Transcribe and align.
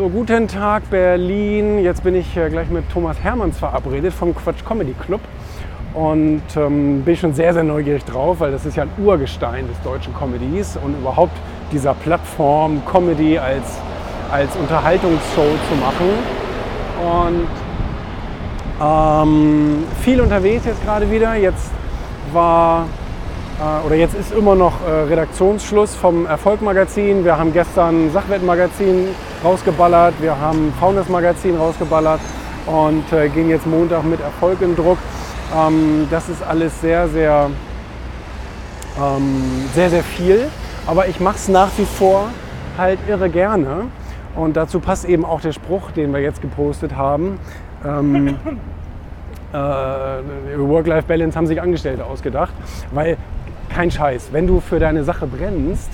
So, 0.00 0.08
guten 0.08 0.48
Tag 0.48 0.88
Berlin. 0.88 1.84
Jetzt 1.84 2.02
bin 2.02 2.14
ich 2.14 2.34
äh, 2.34 2.48
gleich 2.48 2.70
mit 2.70 2.88
Thomas 2.90 3.18
Hermanns 3.22 3.58
verabredet 3.58 4.14
vom 4.14 4.34
Quatsch 4.34 4.64
Comedy 4.66 4.94
Club. 5.04 5.20
Und 5.92 6.40
ähm, 6.56 7.02
bin 7.02 7.16
schon 7.18 7.34
sehr, 7.34 7.52
sehr 7.52 7.64
neugierig 7.64 8.06
drauf, 8.06 8.40
weil 8.40 8.50
das 8.50 8.64
ist 8.64 8.78
ja 8.78 8.84
ein 8.84 8.90
Urgestein 8.96 9.68
des 9.68 9.78
deutschen 9.82 10.14
Comedies 10.14 10.78
und 10.82 10.98
überhaupt 10.98 11.36
dieser 11.70 11.92
Plattform 11.92 12.80
Comedy 12.90 13.38
als, 13.38 13.78
als 14.32 14.56
Unterhaltungsshow 14.56 15.50
zu 15.68 15.76
machen. 15.76 16.08
Und 17.20 17.46
ähm, 18.80 19.84
viel 20.00 20.22
unterwegs 20.22 20.64
jetzt 20.64 20.82
gerade 20.82 21.10
wieder. 21.10 21.34
Jetzt 21.34 21.70
war 22.32 22.86
oder 23.86 23.94
jetzt 23.94 24.14
ist 24.14 24.32
immer 24.32 24.54
noch 24.54 24.72
äh, 24.86 24.90
Redaktionsschluss 24.90 25.94
vom 25.94 26.24
Erfolg-Magazin. 26.24 27.24
Wir 27.24 27.38
haben 27.38 27.52
gestern 27.52 28.10
Sachwettenmagazin 28.10 29.08
rausgeballert, 29.44 30.14
wir 30.20 30.38
haben 30.38 30.72
Founders 30.80 31.08
Magazin 31.08 31.56
rausgeballert 31.56 32.20
und 32.66 33.12
äh, 33.12 33.28
gehen 33.28 33.50
jetzt 33.50 33.66
Montag 33.66 34.04
mit 34.04 34.20
Erfolg 34.20 34.62
in 34.62 34.74
Druck. 34.76 34.98
Ähm, 35.54 36.06
das 36.10 36.28
ist 36.28 36.42
alles 36.42 36.80
sehr, 36.80 37.08
sehr, 37.08 37.50
ähm, 38.98 39.42
sehr, 39.74 39.90
sehr 39.90 40.04
viel. 40.04 40.48
Aber 40.86 41.08
ich 41.08 41.20
mache 41.20 41.36
es 41.36 41.48
nach 41.48 41.70
wie 41.76 41.84
vor 41.84 42.28
halt 42.78 42.98
irre 43.08 43.28
gerne. 43.28 43.88
Und 44.36 44.56
dazu 44.56 44.80
passt 44.80 45.04
eben 45.04 45.24
auch 45.24 45.40
der 45.40 45.52
Spruch, 45.52 45.90
den 45.90 46.12
wir 46.12 46.20
jetzt 46.20 46.40
gepostet 46.40 46.96
haben. 46.96 47.38
Ähm, 47.84 48.36
äh, 49.52 49.56
Work-Life-Balance 49.56 51.36
haben 51.36 51.46
sich 51.46 51.60
Angestellte 51.60 52.04
ausgedacht, 52.06 52.52
weil 52.92 53.16
kein 53.80 53.90
Scheiß, 53.90 54.28
wenn 54.32 54.46
du 54.46 54.60
für 54.60 54.78
deine 54.78 55.04
Sache 55.04 55.26
brennst, 55.26 55.88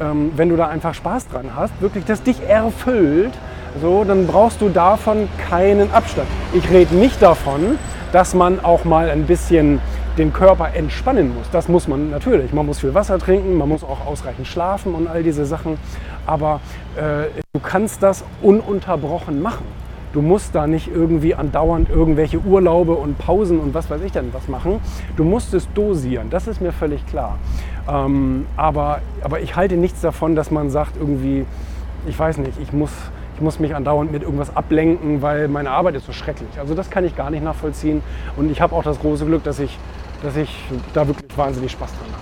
ähm, 0.00 0.32
wenn 0.36 0.48
du 0.48 0.56
da 0.56 0.68
einfach 0.68 0.94
Spaß 0.94 1.28
dran 1.28 1.50
hast, 1.54 1.82
wirklich 1.82 2.06
das 2.06 2.22
dich 2.22 2.40
erfüllt, 2.48 3.32
so, 3.78 4.04
dann 4.04 4.26
brauchst 4.26 4.62
du 4.62 4.70
davon 4.70 5.28
keinen 5.50 5.92
Abstand. 5.92 6.28
Ich 6.54 6.70
rede 6.70 6.94
nicht 6.94 7.20
davon, 7.20 7.78
dass 8.10 8.32
man 8.32 8.64
auch 8.64 8.86
mal 8.86 9.10
ein 9.10 9.26
bisschen 9.26 9.80
den 10.16 10.32
Körper 10.32 10.70
entspannen 10.72 11.34
muss. 11.36 11.50
Das 11.52 11.68
muss 11.68 11.86
man 11.88 12.08
natürlich. 12.08 12.54
Man 12.54 12.64
muss 12.64 12.80
viel 12.80 12.94
Wasser 12.94 13.18
trinken, 13.18 13.58
man 13.58 13.68
muss 13.68 13.84
auch 13.84 14.06
ausreichend 14.06 14.46
schlafen 14.46 14.94
und 14.94 15.06
all 15.06 15.22
diese 15.22 15.44
Sachen. 15.44 15.76
Aber 16.26 16.60
äh, 16.96 17.28
du 17.52 17.60
kannst 17.62 18.02
das 18.02 18.24
ununterbrochen 18.40 19.42
machen. 19.42 19.66
Du 20.16 20.22
musst 20.22 20.54
da 20.54 20.66
nicht 20.66 20.88
irgendwie 20.88 21.34
andauernd 21.34 21.90
irgendwelche 21.90 22.38
Urlaube 22.38 22.94
und 22.94 23.18
Pausen 23.18 23.60
und 23.60 23.74
was 23.74 23.90
weiß 23.90 24.00
ich 24.00 24.12
denn 24.12 24.32
was 24.32 24.48
machen. 24.48 24.80
Du 25.14 25.24
musst 25.24 25.52
es 25.52 25.68
dosieren, 25.74 26.30
das 26.30 26.46
ist 26.46 26.62
mir 26.62 26.72
völlig 26.72 27.06
klar. 27.06 27.38
Ähm, 27.86 28.46
aber, 28.56 29.02
aber 29.20 29.40
ich 29.40 29.56
halte 29.56 29.76
nichts 29.76 30.00
davon, 30.00 30.34
dass 30.34 30.50
man 30.50 30.70
sagt 30.70 30.96
irgendwie, 30.96 31.44
ich 32.06 32.18
weiß 32.18 32.38
nicht, 32.38 32.58
ich 32.62 32.72
muss, 32.72 32.92
ich 33.34 33.42
muss 33.42 33.58
mich 33.58 33.74
andauernd 33.74 34.10
mit 34.10 34.22
irgendwas 34.22 34.56
ablenken, 34.56 35.20
weil 35.20 35.48
meine 35.48 35.70
Arbeit 35.70 35.96
ist 35.96 36.06
so 36.06 36.14
schrecklich. 36.14 36.48
Also 36.58 36.74
das 36.74 36.88
kann 36.88 37.04
ich 37.04 37.14
gar 37.14 37.30
nicht 37.30 37.44
nachvollziehen. 37.44 38.00
Und 38.38 38.50
ich 38.50 38.62
habe 38.62 38.74
auch 38.74 38.84
das 38.84 38.98
große 38.98 39.26
Glück, 39.26 39.44
dass 39.44 39.58
ich, 39.58 39.78
dass 40.22 40.34
ich 40.34 40.64
da 40.94 41.06
wirklich 41.06 41.36
wahnsinnig 41.36 41.72
Spaß 41.72 41.90
dran 41.90 42.08
habe. 42.14 42.15